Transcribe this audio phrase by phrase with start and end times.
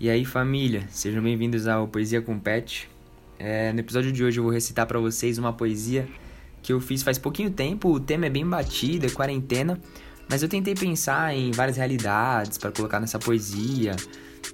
[0.00, 2.88] E aí, família, sejam bem-vindos ao Poesia com Pet.
[3.36, 6.06] É, no episódio de hoje eu vou recitar para vocês uma poesia
[6.62, 7.90] que eu fiz faz pouquinho tempo.
[7.90, 9.76] O tema é bem batido, é quarentena,
[10.30, 13.96] mas eu tentei pensar em várias realidades para colocar nessa poesia.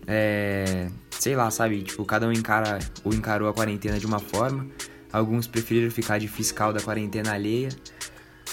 [0.07, 1.83] É, sei lá, sabe?
[1.83, 4.67] Tipo, cada um encara ou encarou a quarentena de uma forma.
[5.13, 7.69] Alguns preferiram ficar de fiscal da quarentena alheia.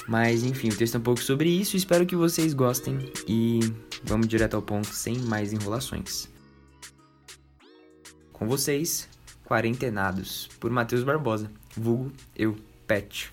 [0.09, 1.77] Mas enfim, o texto é um pouco sobre isso.
[1.77, 3.61] Espero que vocês gostem e
[4.03, 6.29] vamos direto ao ponto sem mais enrolações.
[8.41, 9.07] Com vocês,
[9.45, 13.31] Quarentenados, por Matheus Barbosa, vulgo eu, Pet.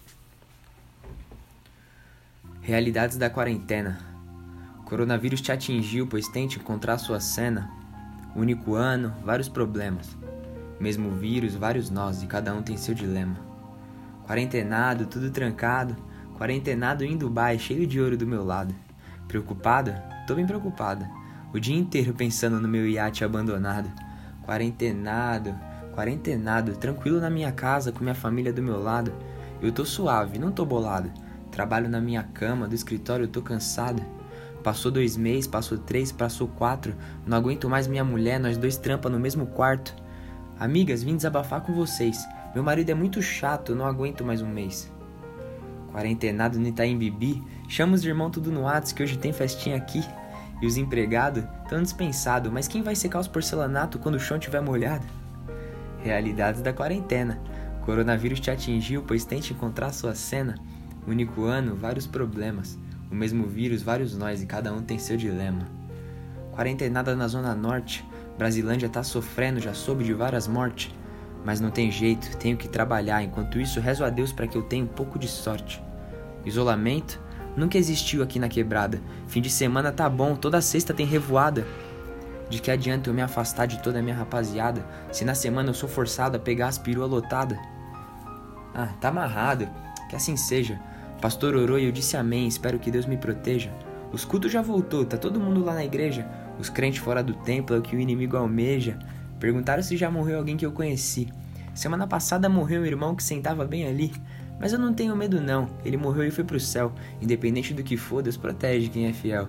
[2.60, 3.98] Realidades da quarentena.
[4.80, 7.70] O coronavírus te atingiu, pois tente encontrar sua cena.
[8.36, 10.14] Único ano, vários problemas.
[10.78, 13.38] Mesmo vírus, vários nós, e cada um tem seu dilema.
[14.26, 15.96] Quarentenado, tudo trancado.
[16.36, 18.74] Quarentenado em Dubai, cheio de ouro do meu lado.
[19.26, 20.04] Preocupada?
[20.26, 21.08] Tô bem preocupada.
[21.54, 23.90] O dia inteiro pensando no meu iate abandonado
[24.48, 25.54] quarentenado,
[25.94, 29.12] quarentenado, tranquilo na minha casa com minha família do meu lado.
[29.60, 31.12] Eu tô suave, não tô bolado.
[31.50, 34.02] Trabalho na minha cama, do escritório eu tô cansado.
[34.64, 36.94] Passou dois meses, passou três, passou quatro.
[37.26, 39.94] Não aguento mais minha mulher, nós dois trampa no mesmo quarto.
[40.58, 42.26] Amigas, vim desabafar com vocês.
[42.54, 44.90] Meu marido é muito chato, não aguento mais um mês.
[45.92, 50.02] Quarentenado no Itaim Bibi, chama os irmãos tudo no Whats que hoje tem festinha aqui.
[50.62, 54.60] E os empregados tão dispensados, mas quem vai secar os porcelanato quando o chão estiver
[54.60, 55.04] molhado?
[56.02, 57.38] Realidades da quarentena.
[57.82, 60.54] Coronavírus te atingiu, pois tente encontrar sua cena.
[61.06, 62.78] Único ano, vários problemas.
[63.10, 65.66] O mesmo vírus, vários nós, e cada um tem seu dilema.
[66.52, 68.04] Quarentenada na Zona Norte.
[68.36, 70.94] Brasilândia tá sofrendo, já soube de várias mortes.
[71.44, 73.22] Mas não tem jeito, tenho que trabalhar.
[73.22, 75.82] Enquanto isso, rezo a Deus para que eu tenha um pouco de sorte.
[76.44, 77.20] Isolamento?
[77.58, 79.00] Nunca existiu aqui na quebrada.
[79.26, 81.66] Fim de semana tá bom, toda sexta tem revoada.
[82.48, 85.74] De que adianta eu me afastar de toda a minha rapaziada, se na semana eu
[85.74, 87.58] sou forçado a pegar as perua lotada?
[88.74, 89.68] Ah, tá amarrado,
[90.08, 90.80] que assim seja.
[91.20, 93.70] Pastor orou e eu disse amém, espero que Deus me proteja.
[94.12, 96.26] Os cultos já voltou, tá todo mundo lá na igreja.
[96.58, 98.98] Os crentes fora do templo é o que o inimigo almeja.
[99.38, 101.28] Perguntaram se já morreu alguém que eu conheci.
[101.74, 104.12] Semana passada morreu um irmão que sentava bem ali.
[104.60, 106.92] Mas eu não tenho medo não, ele morreu e foi pro céu.
[107.20, 109.48] Independente do que for, Deus protege quem é fiel.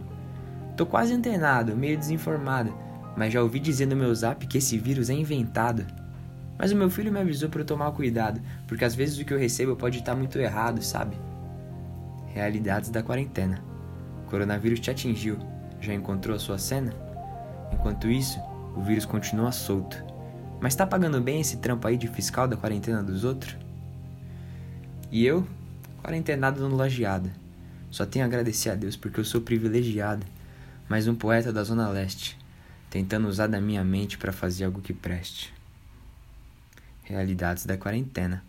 [0.78, 2.74] Tô quase antenado, meio desinformado,
[3.18, 5.86] mas já ouvi dizer no meu zap que esse vírus é inventado.
[6.58, 9.34] Mas o meu filho me avisou para eu tomar cuidado, porque às vezes o que
[9.34, 11.18] eu recebo pode estar muito errado, sabe?
[12.28, 13.60] Realidades da quarentena.
[14.26, 15.38] O coronavírus te atingiu.
[15.82, 16.94] Já encontrou a sua cena?
[17.74, 18.40] Enquanto isso,
[18.76, 20.04] o vírus continua solto.
[20.60, 23.58] Mas tá pagando bem esse trampo aí de fiscal da quarentena dos outros?
[25.12, 25.46] E eu,
[26.04, 27.32] quarentenado no lajeado.
[27.90, 30.24] Só tenho a agradecer a Deus porque eu sou privilegiado,
[30.88, 32.38] mais um poeta da Zona Leste,
[32.92, 35.52] tentando usar da minha mente para fazer algo que preste.
[37.04, 38.44] Realidades da quarentena.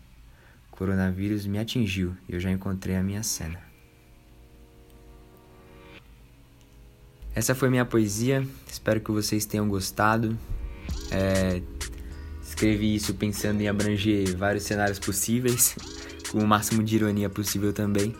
[0.70, 3.58] Coronavírus me atingiu e eu já encontrei a minha cena.
[7.34, 10.36] Essa foi minha poesia, espero que vocês tenham gostado.
[11.10, 11.62] É,
[12.42, 15.74] escrevi isso pensando em abranger vários cenários possíveis
[16.30, 18.14] com o máximo de ironia possível também.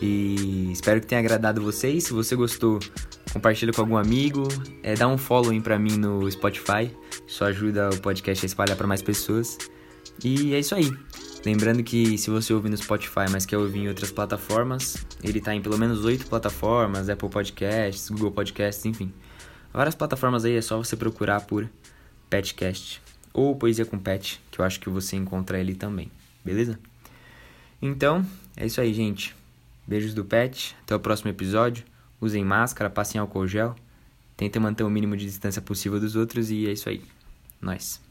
[0.00, 2.04] E espero que tenha agradado vocês.
[2.04, 2.78] Se você gostou,
[3.32, 4.46] compartilha com algum amigo,
[4.82, 6.90] é, dá um following para mim no Spotify,
[7.26, 9.56] isso ajuda o podcast a espalhar para mais pessoas.
[10.22, 10.90] E é isso aí.
[11.44, 15.54] Lembrando que se você ouvir no Spotify, mas quer ouvir em outras plataformas, ele tá
[15.54, 19.12] em pelo menos oito plataformas, Apple Podcasts, Google Podcasts, enfim.
[19.72, 21.68] Várias plataformas aí, é só você procurar por
[22.28, 23.00] Petcast
[23.32, 26.10] ou Poesia com Pet, que eu acho que você encontra ele também,
[26.44, 26.78] beleza?
[27.80, 28.24] Então,
[28.56, 29.34] é isso aí, gente.
[29.86, 30.76] Beijos do pet.
[30.82, 31.84] Até o próximo episódio.
[32.20, 33.74] Usem máscara, passem álcool gel.
[34.36, 37.02] Tentem manter o mínimo de distância possível dos outros e é isso aí.
[37.60, 38.05] Nós.